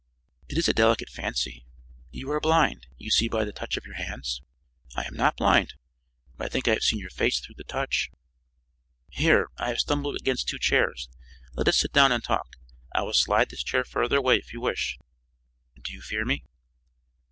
[0.49, 1.63] "It is a delicate fancy.
[2.09, 2.87] You are blind?
[2.97, 4.41] You see by the touch of your hands?"
[4.95, 5.75] "I am not blind,
[6.35, 8.09] but I think I have seen your face through the touch."
[9.11, 9.51] "Here!
[9.59, 11.07] I have stumbled against two chairs.
[11.53, 12.55] Let us sit down and talk.
[12.95, 14.97] I will slide this chair farther away if you wish.
[15.79, 16.45] Do you fear me?"